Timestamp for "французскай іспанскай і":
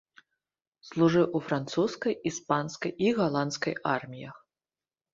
1.51-3.15